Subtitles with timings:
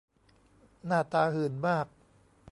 [0.85, 1.87] หน้าตาหื่นมาก